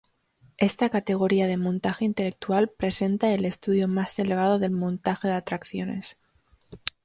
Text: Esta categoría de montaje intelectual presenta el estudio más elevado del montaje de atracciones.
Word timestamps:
Esta 0.57 0.89
categoría 0.89 1.45
de 1.45 1.57
montaje 1.57 2.05
intelectual 2.05 2.69
presenta 2.75 3.31
el 3.35 3.45
estudio 3.45 3.87
más 3.87 4.17
elevado 4.17 4.57
del 4.57 4.71
montaje 4.71 5.27
de 5.27 5.35
atracciones. 5.35 6.17